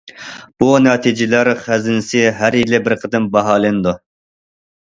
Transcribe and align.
بۇ 0.61 0.69
نەتىجىلەر 0.85 1.51
خەزىنىسى 1.67 2.23
ھەر 2.41 2.59
يىلى 2.63 2.81
بىر 2.89 2.99
قېتىم 3.05 3.31
باھالىنىدۇ. 3.39 3.97